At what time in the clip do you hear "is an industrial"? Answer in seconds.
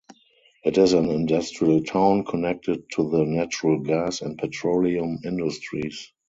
0.79-1.83